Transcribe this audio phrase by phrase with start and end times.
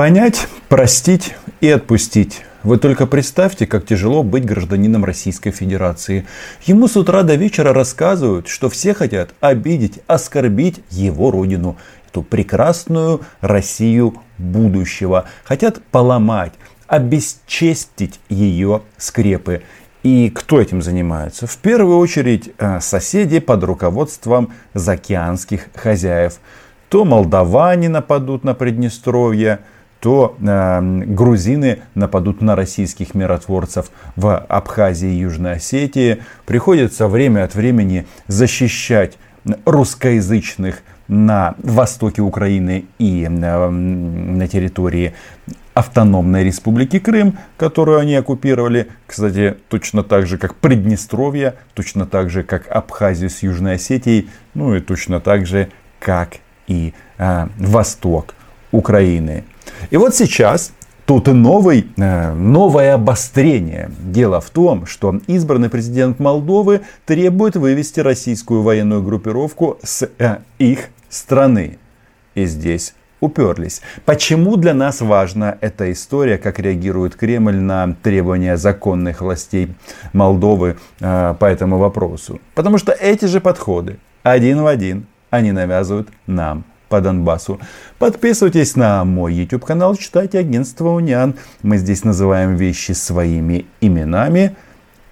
[0.00, 2.40] Понять, простить и отпустить.
[2.62, 6.26] Вы только представьте, как тяжело быть гражданином Российской Федерации.
[6.64, 11.76] Ему с утра до вечера рассказывают, что все хотят обидеть, оскорбить его родину.
[12.08, 15.26] Эту прекрасную Россию будущего.
[15.44, 16.54] Хотят поломать,
[16.86, 19.64] обесчестить ее скрепы.
[20.02, 21.46] И кто этим занимается?
[21.46, 26.40] В первую очередь э, соседи под руководством заокеанских хозяев.
[26.88, 29.60] То молдаване нападут на Приднестровье,
[30.00, 36.22] то э, грузины нападут на российских миротворцев в Абхазии и Южной Осетии.
[36.46, 39.18] Приходится время от времени защищать
[39.64, 43.28] русскоязычных на востоке Украины и э,
[43.68, 45.14] на территории
[45.74, 52.42] автономной республики Крым, которую они оккупировали, кстати, точно так же, как Приднестровье, точно так же,
[52.42, 58.34] как Абхазию с Южной Осетией, ну и точно так же, как и э, восток
[58.72, 59.44] Украины.
[59.88, 60.72] И вот сейчас
[61.06, 63.90] тут новый, э, новое обострение.
[63.98, 70.90] Дело в том, что избранный президент Молдовы требует вывести российскую военную группировку с э, их
[71.08, 71.78] страны.
[72.34, 73.82] И здесь уперлись.
[74.04, 79.74] Почему для нас важна эта история, как реагирует Кремль на требования законных властей
[80.12, 82.40] Молдовы э, по этому вопросу?
[82.54, 87.58] Потому что эти же подходы один в один они навязывают нам по Донбассу.
[87.98, 91.36] Подписывайтесь на мой YouTube канал, читайте агентство Униан.
[91.62, 94.56] Мы здесь называем вещи своими именами.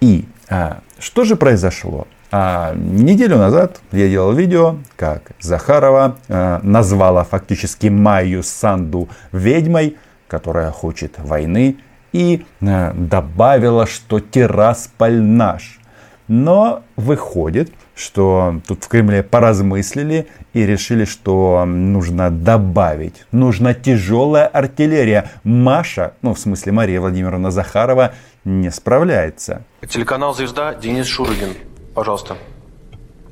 [0.01, 2.07] И а, что же произошло?
[2.33, 10.73] А, неделю назад я делал видео, как Захарова а, назвала фактически Майю Санду ведьмой, которая
[10.73, 11.79] хочет войны,
[12.13, 15.79] и а, добавила, что Тирасполь наш.
[16.27, 23.25] Но выходит, что тут в Кремле поразмыслили и решили, что нужно добавить.
[23.33, 25.31] Нужна тяжелая артиллерия.
[25.45, 29.65] Маша, ну в смысле Мария Владимировна Захарова, не справляется.
[29.89, 31.55] Телеканал «Звезда», Денис Шурыгин.
[31.95, 32.37] Пожалуйста.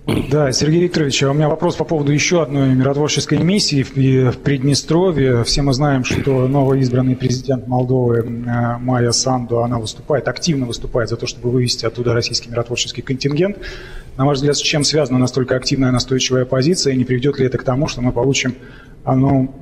[0.07, 5.43] Да, Сергей Викторович, а у меня вопрос по поводу еще одной миротворческой миссии в Приднестровье.
[5.43, 11.17] Все мы знаем, что новоизбранный президент Молдовы э, Майя Санду, она выступает, активно выступает за
[11.17, 13.59] то, чтобы вывести оттуда российский миротворческий контингент.
[14.17, 17.59] На ваш взгляд, с чем связана настолько активная настойчивая позиция, и не приведет ли это
[17.59, 18.55] к тому, что мы получим
[19.05, 19.53] ну,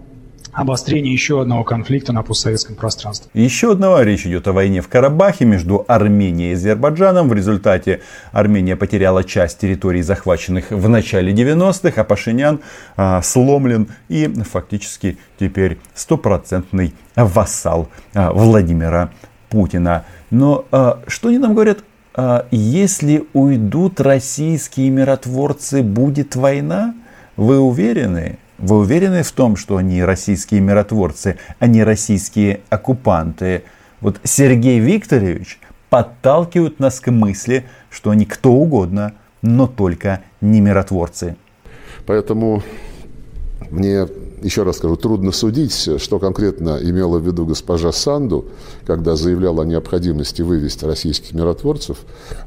[0.54, 3.30] обострение еще одного конфликта на постсоветском пространстве.
[3.34, 4.00] Еще одного.
[4.02, 7.28] Речь идет о войне в Карабахе между Арменией и Азербайджаном.
[7.28, 8.00] В результате
[8.32, 12.60] Армения потеряла часть территорий, захваченных в начале 90-х, а Пашинян
[12.96, 19.10] а, сломлен и фактически теперь стопроцентный вассал а, Владимира
[19.48, 20.04] Путина.
[20.30, 21.78] Но а, что они нам говорят?
[22.14, 26.94] А, если уйдут российские миротворцы, будет война?
[27.36, 28.38] Вы уверены?
[28.58, 33.64] Вы уверены в том, что они российские миротворцы, а не российские оккупанты?
[34.00, 35.58] Вот Сергей Викторович
[35.90, 41.36] подталкивает нас к мысли, что они кто угодно, но только не миротворцы.
[42.06, 42.62] Поэтому
[43.70, 44.06] мне,
[44.42, 48.46] еще раз скажу, трудно судить, что конкретно имела в виду госпожа Санду,
[48.86, 51.98] когда заявляла о необходимости вывести российских миротворцев,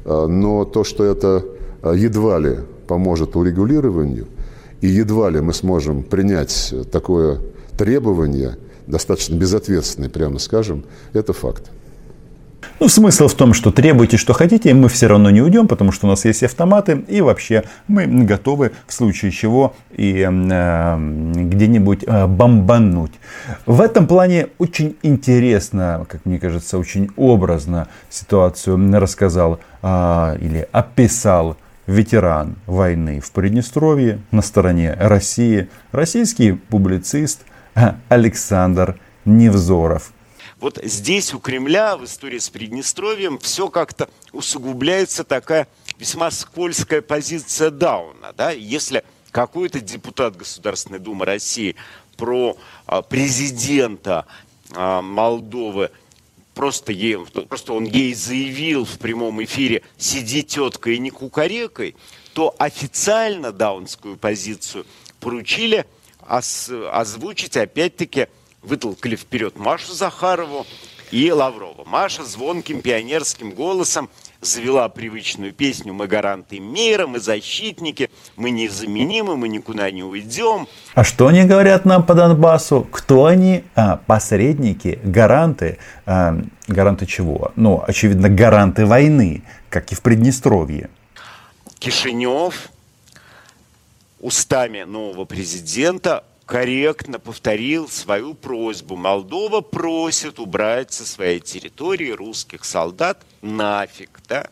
[0.04, 1.44] но то, что это
[1.82, 4.26] едва ли поможет урегулированию–
[4.80, 7.40] и едва ли мы сможем принять такое
[7.76, 11.70] требование, достаточно безответственное, прямо скажем, это факт.
[12.80, 15.90] Ну, смысл в том, что требуйте, что хотите, и мы все равно не уйдем, потому
[15.90, 20.96] что у нас есть автоматы, и вообще мы готовы в случае чего и э,
[21.34, 23.12] где-нибудь э, бомбануть.
[23.66, 31.56] В этом плане очень интересно, как мне кажется, очень образно ситуацию рассказал э, или описал
[31.88, 37.40] ветеран войны в Приднестровье на стороне России, российский публицист
[38.08, 40.12] Александр Невзоров.
[40.60, 45.66] Вот здесь у Кремля в истории с Приднестровьем все как-то усугубляется такая
[45.98, 48.34] весьма скользкая позиция Дауна.
[48.36, 48.50] Да?
[48.50, 51.76] Если какой-то депутат Государственной Думы России
[52.16, 54.26] про а, президента
[54.74, 55.90] а, Молдовы
[56.58, 57.16] просто, ей,
[57.48, 61.94] просто он ей заявил в прямом эфире «сиди, тетка, и не кукарекой»,
[62.32, 64.84] то официально даунскую позицию
[65.20, 65.86] поручили
[66.20, 68.26] озвучить, опять-таки,
[68.62, 70.66] вытолкали вперед Машу Захарову
[71.12, 71.84] и Лаврова.
[71.84, 79.48] Маша звонким пионерским голосом завела привычную песню «Мы гаранты мира, мы защитники, мы незаменимы, мы
[79.48, 80.66] никуда не уйдем».
[80.94, 82.86] А что они говорят нам по Донбассу?
[82.90, 83.64] Кто они?
[83.74, 85.78] А, посредники, гаранты.
[86.06, 87.52] А, гаранты чего?
[87.56, 90.90] Ну, очевидно, гаранты войны, как и в Приднестровье.
[91.78, 92.70] Кишинев
[94.20, 98.96] устами нового президента корректно повторил свою просьбу.
[98.96, 104.48] Молдова просит убрать со своей территории русских солдат нафиг, да,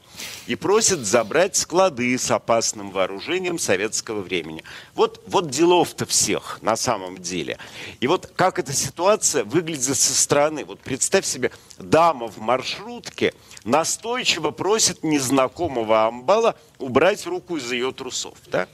[0.46, 4.62] и просит забрать склады с опасным вооружением советского времени.
[4.94, 7.56] Вот, вот делов-то всех на самом деле.
[8.00, 10.66] И вот как эта ситуация выглядит со стороны.
[10.66, 13.32] Вот представь себе, дама в маршрутке
[13.64, 18.68] настойчиво просит незнакомого амбала убрать руку из ее трусов, да,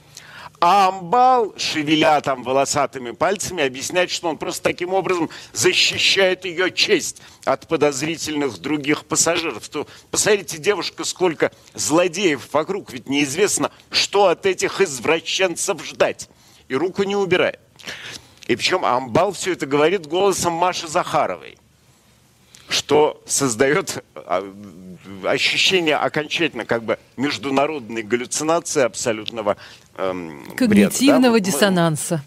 [0.65, 7.21] а Амбал, шевеля там волосатыми пальцами, объясняет, что он просто таким образом защищает ее честь
[7.43, 9.67] от подозрительных других пассажиров.
[9.67, 16.29] То посмотрите, девушка, сколько злодеев вокруг, ведь неизвестно, что от этих извращенцев ждать.
[16.69, 17.59] И руку не убирает.
[18.47, 21.57] И причем Амбал все это говорит голосом Маши Захаровой,
[22.69, 24.49] что создает а,
[25.25, 29.57] ощущение окончательно как бы международной галлюцинации абсолютного
[29.97, 31.51] эм, Когнитивного бред, да?
[31.51, 32.21] диссонанса.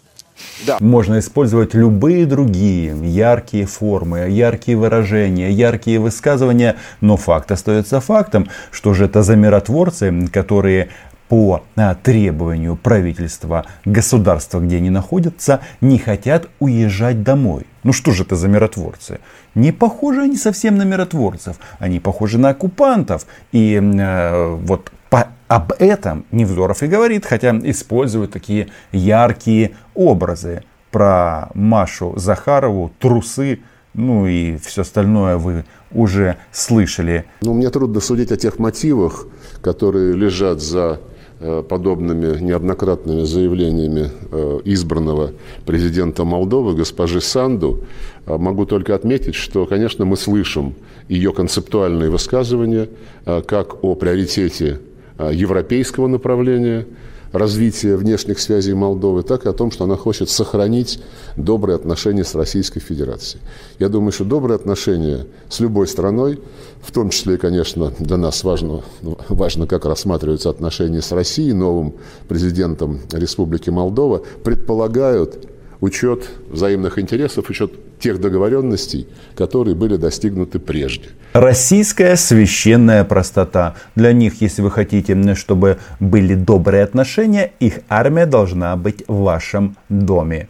[0.65, 0.77] Да.
[0.79, 8.47] Можно использовать любые другие яркие формы, яркие выражения, яркие высказывания, но факт остается фактом.
[8.71, 10.89] Что же это за миротворцы, которые
[11.29, 17.65] по а, требованию правительства государства, где они находятся, не хотят уезжать домой.
[17.83, 19.19] Ну что же это за миротворцы?
[19.55, 23.25] Не похожи они совсем на миротворцев, они похожи на оккупантов.
[23.51, 31.49] И э, вот по, об этом Невзоров и говорит, хотя использует такие яркие образы про
[31.53, 33.59] Машу Захарову, трусы,
[33.93, 37.25] ну и все остальное вы уже слышали.
[37.41, 39.27] Ну, мне трудно судить о тех мотивах,
[39.61, 40.99] которые лежат за
[41.39, 45.33] Э, подобными неоднократными заявлениями э, избранного
[45.67, 47.83] президента Молдовы, госпожи Санду,
[48.25, 50.73] э, могу только отметить, что, конечно, мы слышим
[51.07, 52.89] ее концептуальные высказывания
[53.23, 54.79] как о приоритете
[55.19, 56.85] европейского направления–
[57.31, 60.99] развития внешних связей Молдовы, так и о том, что она хочет сохранить
[61.35, 63.41] добрые отношения с Российской Федерацией.
[63.79, 66.39] Я думаю, что добрые отношения с любой страной,
[66.81, 68.83] в том числе, конечно, для нас важно,
[69.29, 71.93] важно как рассматриваются отношения с Россией, новым
[72.27, 75.47] президентом Республики Молдова, предполагают
[75.79, 81.09] учет взаимных интересов, учет тех договоренностей, которые были достигнуты прежде.
[81.33, 83.75] Российская священная простота.
[83.95, 89.77] Для них, если вы хотите, чтобы были добрые отношения, их армия должна быть в вашем
[89.89, 90.47] доме.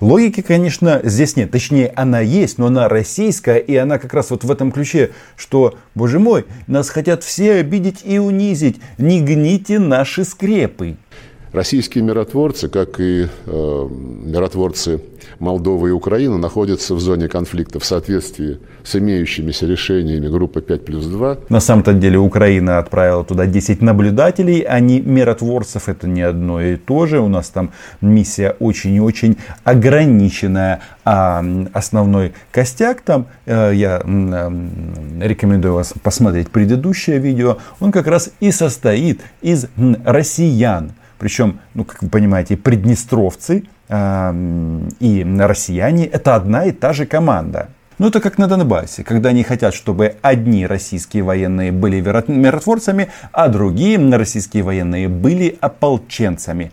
[0.00, 1.50] Логики, конечно, здесь нет.
[1.50, 5.74] Точнее, она есть, но она российская, и она как раз вот в этом ключе, что,
[5.94, 8.80] боже мой, нас хотят все обидеть и унизить.
[8.96, 10.96] Не гните наши скрепы.
[11.52, 13.88] Российские миротворцы, как и э,
[14.24, 15.00] миротворцы
[15.40, 21.06] Молдовы и Украины, находятся в зоне конфликта в соответствии с имеющимися решениями группы 5 плюс
[21.06, 21.38] 2.
[21.48, 25.88] На самом-то деле Украина отправила туда 10 наблюдателей, а не миротворцев.
[25.88, 27.18] Это не одно и то же.
[27.20, 30.80] У нас там миссия очень и очень ограниченная.
[31.04, 34.68] А основной костяк там, э, я э,
[35.20, 39.66] рекомендую вас посмотреть предыдущее видео, он как раз и состоит из
[40.04, 47.04] россиян причем, ну, как вы понимаете, приднестровцы э, и россияне это одна и та же
[47.04, 47.68] команда.
[47.98, 53.48] Ну, это как на Донбассе, когда они хотят, чтобы одни российские военные были миротворцами, а
[53.48, 56.72] другие российские военные были ополченцами.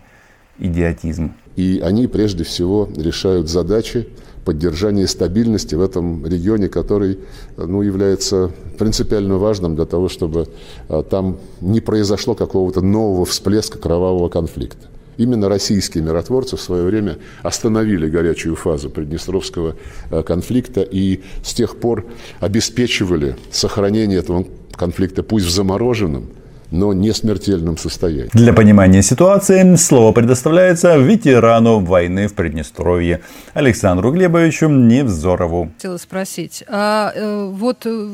[0.58, 1.34] Идиотизм.
[1.56, 4.08] И они прежде всего решают задачи
[4.48, 7.18] поддержания стабильности в этом регионе, который
[7.58, 10.48] ну, является принципиально важным для того, чтобы
[10.88, 14.86] а, там не произошло какого-то нового всплеска кровавого конфликта.
[15.18, 19.76] Именно российские миротворцы в свое время остановили горячую фазу Приднестровского
[20.10, 22.06] а, конфликта и с тех пор
[22.40, 26.24] обеспечивали сохранение этого конфликта, пусть в замороженном,
[26.70, 28.30] но не смертельном состоянии.
[28.32, 33.20] Для понимания ситуации слово предоставляется ветерану войны в Приднестровье
[33.54, 35.70] Александру Глебовичу Невзорову.
[35.76, 38.08] Хотела спросить, а э, вот э,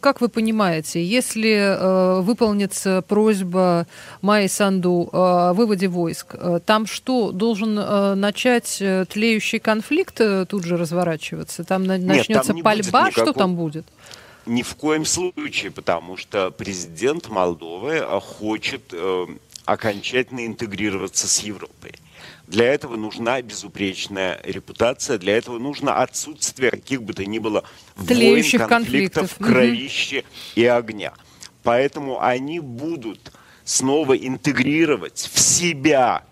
[0.00, 3.86] как вы понимаете, если э, выполнится просьба
[4.22, 6.34] Майи Санду о выводе войск,
[6.66, 11.64] там что, должен э, начать тлеющий конфликт тут же разворачиваться?
[11.64, 13.86] Там на, начнется там пальба, что там будет?
[14.46, 19.26] Ни в коем случае, потому что президент Молдовы э, хочет э,
[19.64, 21.94] окончательно интегрироваться с Европой.
[22.46, 27.64] Для этого нужна безупречная репутация, для этого нужно отсутствие каких бы то ни было
[28.06, 30.26] Тлеющих войн, конфликтов, конфликтов кровищи угу.
[30.56, 31.12] и огня.
[31.62, 33.32] Поэтому они будут
[33.64, 36.24] снова интегрировать в себя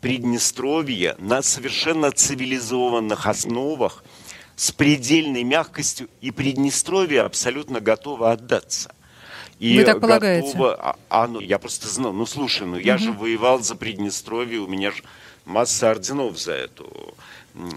[0.00, 4.03] Приднестровье на совершенно цивилизованных основах–
[4.56, 8.94] с предельной мягкостью, и Приднестровье абсолютно готово отдаться.
[9.58, 10.58] И Вы так готово, полагаете?
[10.58, 13.02] А, а, ну, я просто знал, ну слушай, ну я угу.
[13.02, 15.02] же воевал за Приднестровье, у меня же
[15.44, 17.14] масса орденов за эту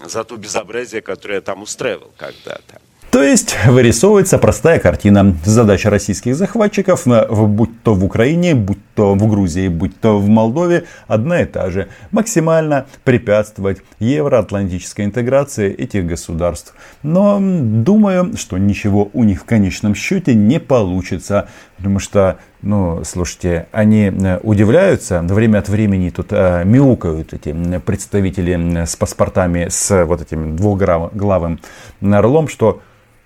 [0.04, 2.80] за то безобразие, которое я там устраивал когда-то.
[3.18, 5.36] То есть вырисовывается простая картина.
[5.44, 10.84] Задача российских захватчиков, будь то в Украине, будь то в Грузии, будь то в Молдове,
[11.08, 11.88] одна и та же.
[12.12, 16.76] Максимально препятствовать евроатлантической интеграции этих государств.
[17.02, 21.48] Но думаю, что ничего у них в конечном счете не получится.
[21.76, 27.52] Потому что, ну, слушайте, они э, удивляются, время от времени тут э, мяукают эти
[27.84, 31.60] представители с паспортами, с вот этим двухглавым
[32.00, 32.80] орлом, что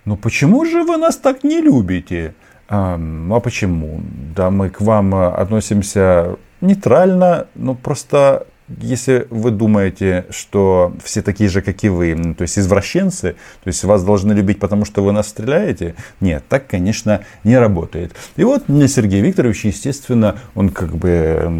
[0.04, 2.35] ну почему же вы нас так не любите?
[2.68, 2.99] А,
[3.30, 4.00] а почему?
[4.35, 8.47] Да мы к вам э, относимся нейтрально, но просто
[8.80, 13.32] если вы думаете, что все такие же, как и вы, то есть извращенцы,
[13.62, 18.14] то есть вас должны любить, потому что вы нас стреляете, нет, так, конечно, не работает.
[18.37, 21.52] И вот Сергей Викторович, естественно, он как бы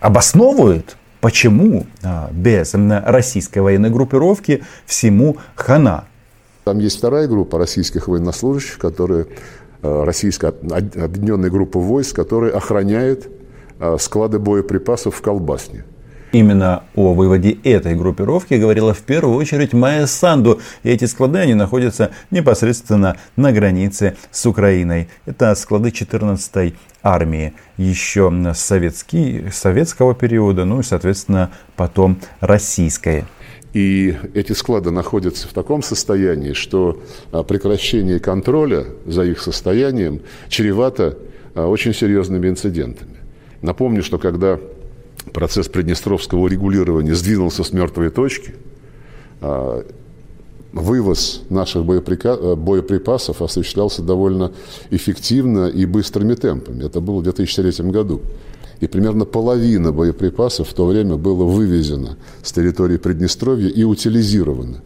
[0.00, 6.04] обосновывает, почему а, без российской военной группировки всему хана.
[6.64, 9.26] Там есть вторая группа российских военнослужащих, которые
[9.82, 13.28] э, российская объединенная группа войск, которые охраняют
[13.80, 15.84] э, склады боеприпасов в Колбасне.
[16.32, 20.62] Именно о выводе этой группировки говорила в первую очередь Майя Санду.
[20.82, 25.10] И эти склады, они находятся непосредственно на границе с Украиной.
[25.26, 33.26] Это склады 14-й армии еще советский, советского периода, ну и, соответственно, потом российской.
[33.72, 37.00] И эти склады находятся в таком состоянии, что
[37.30, 41.16] а, прекращение контроля за их состоянием чревато
[41.54, 43.16] а, очень серьезными инцидентами.
[43.62, 44.60] Напомню, что когда
[45.32, 48.54] процесс приднестровского регулирования сдвинулся с мертвой точки,
[49.40, 49.84] а,
[50.72, 54.52] вывоз наших боеприпасов осуществлялся довольно
[54.90, 56.84] эффективно и быстрыми темпами.
[56.84, 58.22] Это было в 2003 году
[58.82, 64.82] и примерно половина боеприпасов в то время было вывезено с территории Приднестровья и утилизировано.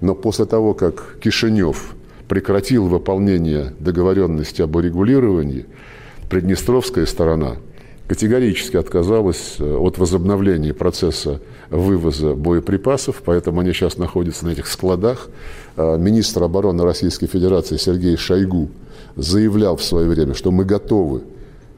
[0.00, 1.94] Но после того, как Кишинев
[2.28, 5.66] прекратил выполнение договоренности об урегулировании,
[6.28, 7.58] Приднестровская сторона
[8.08, 11.40] категорически отказалась э, от возобновления процесса
[11.70, 15.28] вывоза боеприпасов, поэтому они сейчас находятся на этих складах.
[15.76, 18.68] Э, министр обороны Российской Федерации Сергей Шойгу
[19.14, 21.22] заявлял в свое время, что мы готовы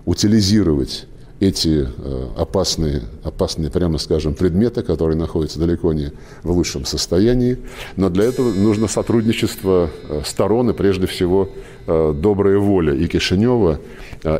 [0.06, 1.06] утилизировать
[1.40, 7.58] эти э, опасные, опасные, прямо скажем, предметы, которые находятся далеко не в лучшем состоянии.
[7.96, 11.48] Но для этого нужно сотрудничество э, сторон и, прежде всего,
[11.86, 13.80] э, добрая воля и Кишинева,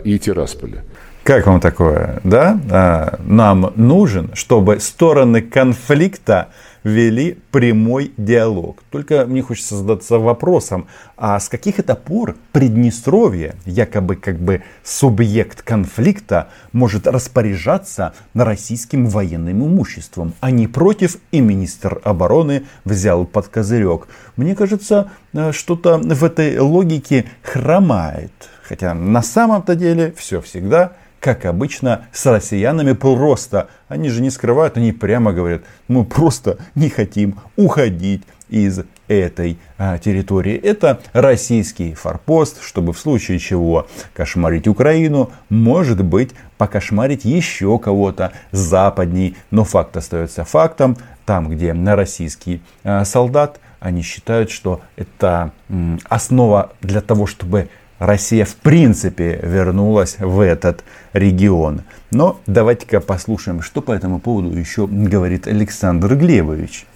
[0.05, 0.85] и Тирасполя.
[1.23, 2.21] Как вам такое?
[2.25, 2.61] Да?
[2.71, 6.49] А, нам нужен, чтобы стороны конфликта
[6.85, 8.83] вели прямой диалог.
[8.91, 15.63] Только мне хочется задаться вопросом, а с каких это пор Приднестровье, якобы как бы субъект
[15.63, 23.49] конфликта, может распоряжаться на российским военным имуществом, а не против, и министр обороны взял под
[23.49, 24.09] козырек.
[24.37, 28.33] Мне кажется, э, что-то в этой логике хромает.
[28.63, 33.69] Хотя на самом-то деле все всегда как обычно, с россиянами просто.
[33.89, 39.99] Они же не скрывают, они прямо говорят, мы просто не хотим уходить из этой а,
[39.99, 40.57] территории.
[40.57, 49.37] Это российский форпост, чтобы в случае чего кошмарить Украину, может быть, покошмарить еще кого-то западней.
[49.51, 50.97] Но факт остается фактом.
[51.27, 57.69] Там, где на российский а, солдат, они считают, что это м, основа для того, чтобы
[58.01, 61.83] Россия в принципе вернулась в этот регион.
[62.11, 66.87] Но давайте-ка послушаем, что по этому поводу еще говорит Александр Глебович.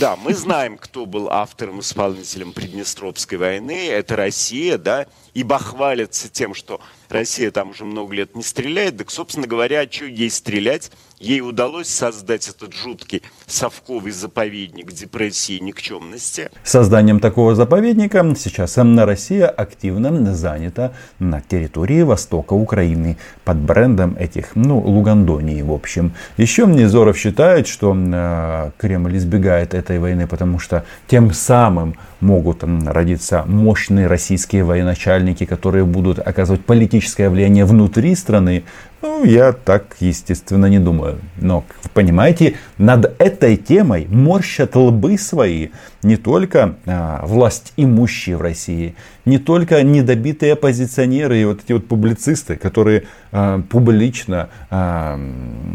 [0.00, 3.88] Да, мы знаем, кто был автором-исполнителем Приднестровской войны.
[3.88, 8.96] Это Россия, да, ибо хвалится тем, что Россия там уже много лет не стреляет.
[8.96, 10.90] Так, собственно говоря, а что ей стрелять?
[11.20, 16.50] Ей удалось создать этот жуткий совковый заповедник депрессии и никчемности.
[16.64, 24.80] Созданием такого заповедника сейчас Россия активно занята на территории востока Украины под брендом этих, ну,
[24.80, 26.12] Лугандонии, в общем.
[26.36, 33.44] Еще Незоров считает, что э, Кремль избегает этой войны, потому что тем самым могут родиться
[33.46, 38.64] мощные российские военачальники, которые будут оказывать политическое влияние внутри страны,
[39.04, 41.20] ну, я так, естественно, не думаю.
[41.36, 45.68] Но, понимаете, над этой темой морщат лбы свои
[46.02, 48.94] не только а, власть имущие в России,
[49.26, 55.20] не только недобитые оппозиционеры и вот эти вот публицисты, которые а, публично а,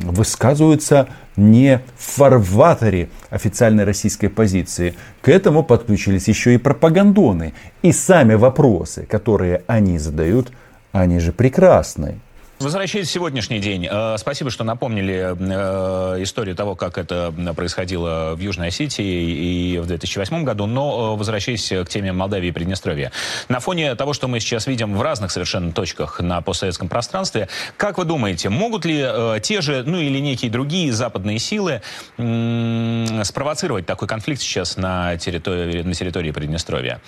[0.01, 4.95] высказываются не в фарватере официальной российской позиции.
[5.21, 7.53] К этому подключились еще и пропагандоны.
[7.83, 10.51] И сами вопросы, которые они задают,
[10.91, 12.19] они же прекрасны.
[12.59, 18.39] Возвращаясь в сегодняшний день, э, спасибо, что напомнили э, историю того, как это происходило в
[18.41, 23.13] Южной Осетии и в 2008 году, но возвращаясь к теме Молдавии и Приднестровья.
[23.47, 27.47] На фоне того, что мы сейчас видим в разных совершенно точках на постсоветском пространстве,
[27.77, 29.07] как вы думаете, могут ли
[29.41, 31.81] те же, ну или некие другие западные силы
[32.17, 36.99] спровоцировать такой конфликт сейчас на территории, на территории Приднестровья?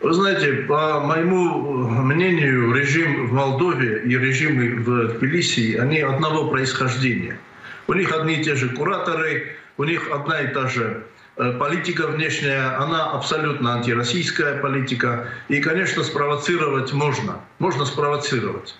[0.00, 7.38] Вы знаете, по моему мнению, режим в Молдове и режимы в Тбилиси, они одного происхождения.
[7.86, 11.04] У них одни и те же кураторы, у них одна и та же
[11.36, 15.28] э, политика внешняя, она абсолютно антироссийская политика.
[15.48, 17.40] И, конечно, спровоцировать можно.
[17.58, 18.76] Можно спровоцировать.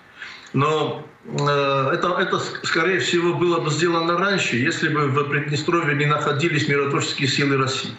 [0.52, 6.06] Но э, это, это, скорее всего, было бы сделано раньше, если бы в Приднестровье не
[6.06, 7.92] находились миротворческие силы России.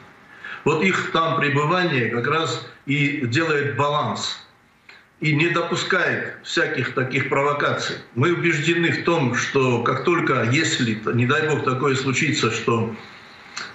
[0.68, 4.38] Вот их там пребывание как раз и делает баланс
[5.22, 7.96] и не допускает всяких таких провокаций.
[8.16, 12.94] Мы убеждены в том, что как только, если, не дай бог, такое случится, что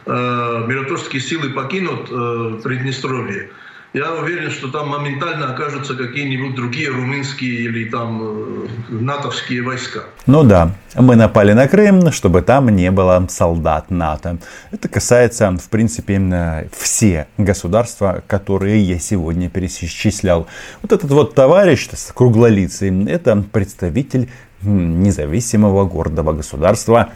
[0.05, 3.51] э, миротворческие силы покинут э, Приднестровье,
[3.95, 10.05] я уверен, что там моментально окажутся какие-нибудь другие румынские или там э, натовские войска.
[10.27, 14.39] Ну да, мы напали на Крым, чтобы там не было солдат НАТО.
[14.71, 20.47] Это касается, в принципе, все государства, которые я сегодня перечислял.
[20.81, 24.31] Вот этот вот товарищ с круглолицей, это представитель
[24.63, 27.11] независимого гордого государства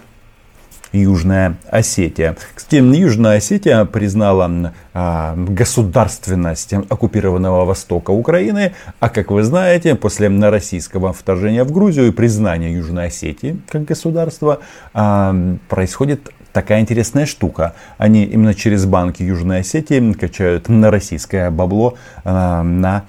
[0.92, 2.36] Южная Осетия.
[2.54, 11.12] Кстати, Южная Осетия признала а, государственность оккупированного востока Украины, а как вы знаете, после российского
[11.12, 14.60] вторжения в Грузию и признания Южной Осетии как государства
[14.94, 15.34] а,
[15.68, 17.74] происходит такая интересная штука.
[17.98, 23.04] Они именно через банки Южной Осетии качают на российское бабло а, на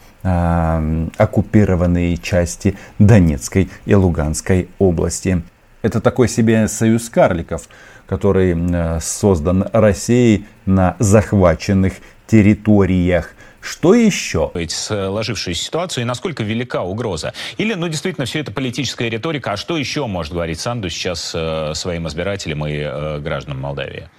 [1.17, 5.41] оккупированные части Донецкой и Луганской области.
[5.81, 7.69] Это такой себе союз карликов,
[8.07, 11.93] который э, создан Россией на захваченных
[12.25, 13.33] территориях.
[13.61, 14.51] Что еще?
[14.69, 17.33] Сложившуюся ситуацию и насколько велика угроза?
[17.57, 19.51] Или, ну, действительно, все это политическая риторика.
[19.51, 24.09] А что еще может говорить Санду сейчас э, своим избирателям и э, гражданам Молдавии?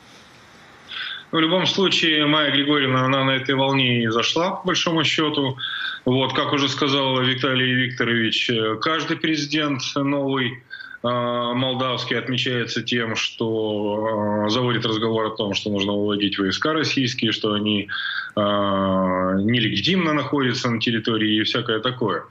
[1.33, 5.59] В любом случае, Майя Григорьевна, она на этой волне и зашла, по большому счету.
[6.05, 10.63] Вот, как уже сказал Виталий Викторович, каждый президент новый
[11.03, 17.53] молдавский отмечается тем, что а, заводит разговор о том, что нужно выводить войска российские, что
[17.53, 17.89] они
[18.35, 22.25] а, нелегитимно находятся на территории и всякое такое.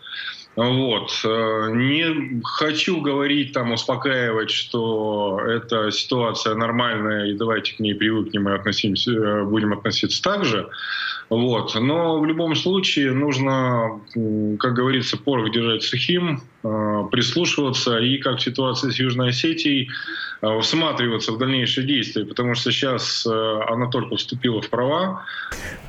[0.57, 1.11] Вот.
[1.23, 8.53] Не хочу говорить, там, успокаивать, что эта ситуация нормальная, и давайте к ней привыкнем и
[8.53, 10.67] относимся, будем относиться так же.
[11.29, 11.75] Вот.
[11.79, 14.01] Но в любом случае нужно,
[14.59, 19.91] как говорится, порох держать сухим, а, прислушиваться и, как в ситуации с Южной Осетией,
[20.61, 25.25] всматриваться в дальнейшие действия, потому что сейчас она только вступила в права.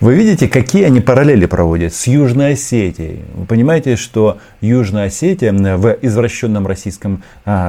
[0.00, 3.24] Вы видите, какие они параллели проводят с Южной Осетией.
[3.35, 7.23] Вы понимаете, что Южная Осетия в извращенном российском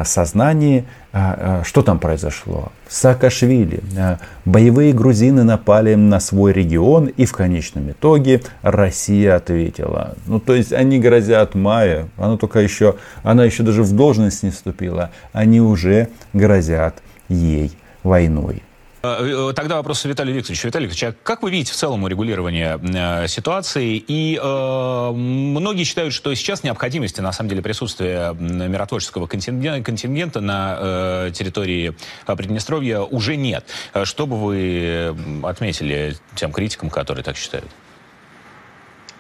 [0.03, 2.71] сознании а, а, что там произошло?
[2.87, 3.81] Саакашвили.
[3.97, 10.15] А, боевые грузины напали на свой регион, и в конечном итоге Россия ответила.
[10.27, 14.51] Ну, то есть они грозят Майе, она только еще, она еще даже в должность не
[14.51, 17.71] вступила, они уже грозят ей
[18.03, 18.61] войной.
[19.01, 20.67] Э, тогда вопрос Виталию Викторовичу.
[20.67, 23.95] Виталий Викторович, а как вы видите в целом урегулирование э, ситуации?
[23.95, 30.77] И э, многие считают, что сейчас необходимости, на самом деле, присутствия миротворческого контингента, контингента на
[30.79, 33.65] э, территории Приднестровья уже нет.
[33.93, 37.69] Э, что бы вы отметили тем критикам, которые так считают?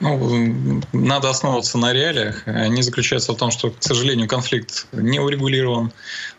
[0.01, 2.47] Ну, надо основываться на реалиях.
[2.47, 5.91] Они заключаются в том, что, к сожалению, конфликт не урегулирован,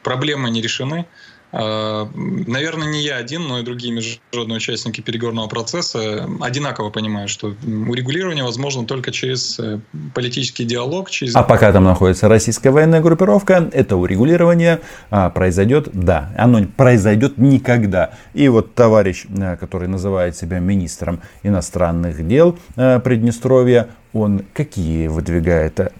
[0.03, 1.07] проблемы не решены.
[1.53, 7.49] А, наверное, не я один, но и другие международные участники переговорного процесса одинаково понимают, что
[7.65, 9.81] урегулирование возможно только через э,
[10.15, 11.11] политический диалог.
[11.11, 11.35] Через...
[11.35, 18.15] А пока там находится российская военная группировка, это урегулирование а, произойдет, да, оно произойдет никогда.
[18.33, 25.93] И вот товарищ, э, который называет себя министром иностранных дел э, Приднестровья, он какие выдвигает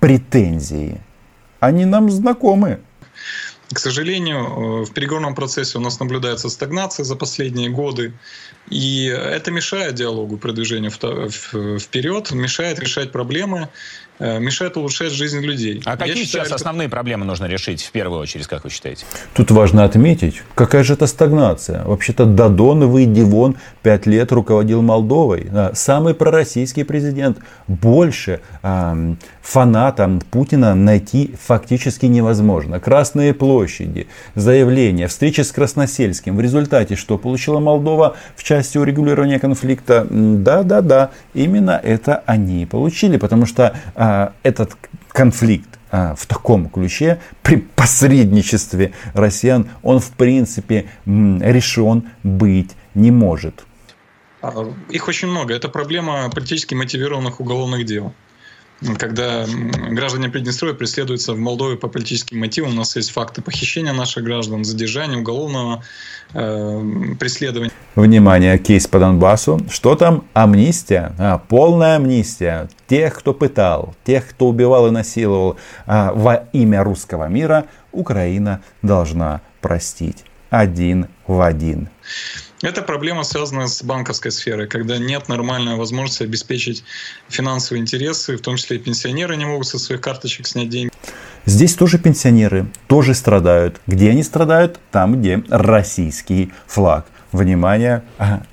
[0.00, 1.00] претензии?
[1.58, 2.80] Они нам знакомы.
[3.74, 8.12] К сожалению, э, в переговорном процессе у нас наблюдается стагнация за последние годы.
[8.70, 13.68] И это мешает диалогу, продвижению вперед, мешает решать проблемы,
[14.20, 15.82] Э, мешает улучшать жизнь людей.
[15.84, 19.04] А какие считаю, сейчас основные проблемы нужно решить в первую очередь, как вы считаете?
[19.34, 21.82] Тут важно отметить, какая же это стагнация.
[21.84, 25.50] Вообще-то Дадон, выйди вон, пять лет руководил Молдовой.
[25.72, 27.38] Самый пророссийский президент.
[27.66, 32.78] Больше э, фанатам Путина найти фактически невозможно.
[32.78, 36.36] Красные площади, заявления, встречи с Красносельским.
[36.36, 40.06] В результате что получила Молдова в части урегулирования конфликта?
[40.10, 44.76] Да-да-да, именно это они получили, потому что а, этот
[45.08, 53.64] конфликт а, в таком ключе, при посредничестве россиян, он в принципе решен быть не может.
[54.40, 54.52] А,
[54.88, 55.52] их очень много.
[55.52, 58.12] Это проблема политически мотивированных уголовных дел
[58.98, 59.46] когда
[59.90, 62.72] граждане Приднестровья преследуются в Молдове по политическим мотивам.
[62.72, 65.82] У нас есть факты похищения наших граждан, задержания, уголовного
[66.32, 67.72] э, преследования.
[67.94, 69.60] Внимание, кейс по Донбассу.
[69.70, 70.24] Что там?
[70.32, 71.14] Амнистия.
[71.18, 72.68] А, полная амнистия.
[72.86, 79.40] Тех, кто пытал, тех, кто убивал и насиловал а, во имя русского мира, Украина должна
[79.60, 80.24] простить.
[80.50, 81.88] Один в один.
[82.64, 86.82] Это проблема, связанная с банковской сферой, когда нет нормальной возможности обеспечить
[87.28, 90.90] финансовые интересы, в том числе и пенсионеры не могут со своих карточек снять деньги.
[91.44, 93.82] Здесь тоже пенсионеры, тоже страдают.
[93.86, 94.80] Где они страдают?
[94.90, 97.04] Там, где российский флаг.
[97.32, 98.02] Внимание,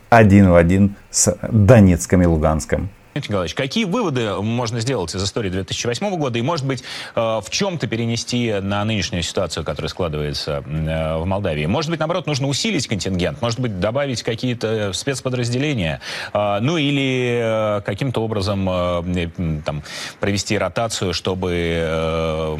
[0.10, 2.90] один в один с Донецком и Луганском.
[3.16, 6.40] Николаевич, какие выводы можно сделать из истории 2008 года?
[6.40, 6.84] И, может быть,
[7.16, 11.66] э, в чем-то перенести на нынешнюю ситуацию, которая складывается э, в Молдавии?
[11.66, 16.00] Может быть, наоборот, нужно усилить контингент, может быть, добавить какие-то спецподразделения,
[16.34, 18.66] э, ну или каким-то образом
[19.66, 19.84] там,
[20.20, 22.58] провести ротацию, чтобы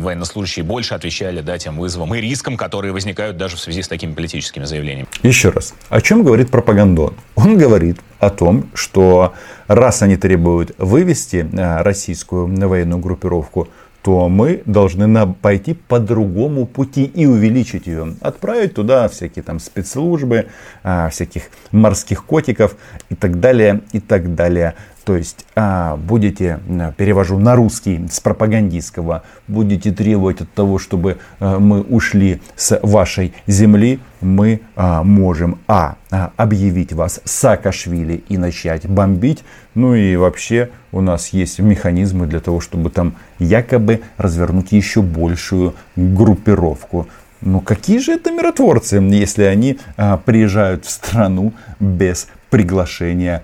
[0.00, 4.12] военнослужащие больше отвечали да, тем вызовам и рискам, которые возникают даже в связи с такими
[4.12, 5.08] политическими заявлениями.
[5.22, 7.14] Еще раз, о чем говорит пропагандон?
[7.34, 9.34] Он говорит о том, что
[9.66, 13.68] раз они требуют вывести э, российскую военную группировку,
[14.02, 18.16] то мы должны пойти по другому пути и увеличить ее.
[18.20, 20.46] Отправить туда всякие там спецслужбы,
[20.82, 22.76] э, всяких морских котиков
[23.10, 24.74] и так далее, и так далее.
[25.04, 26.60] То есть а, будете,
[26.96, 33.32] перевожу на русский с пропагандистского, будете требовать от того, чтобы а, мы ушли с вашей
[33.46, 39.44] земли, мы а, можем а, а объявить вас Саакашвили и начать бомбить.
[39.74, 45.74] Ну и вообще у нас есть механизмы для того, чтобы там якобы развернуть еще большую
[45.96, 47.08] группировку.
[47.40, 53.42] Ну какие же это миротворцы, если они а, приезжают в страну без приглашения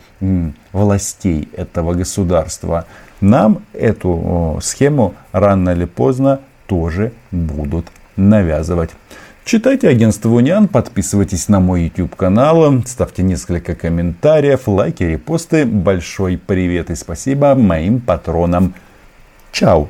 [0.73, 2.87] властей этого государства.
[3.21, 8.90] Нам эту схему рано или поздно тоже будут навязывать.
[9.45, 15.64] Читайте агентство Униан, подписывайтесь на мой YouTube канал, ставьте несколько комментариев, лайки, репосты.
[15.64, 18.75] Большой привет и спасибо моим патронам.
[19.53, 19.88] Чао!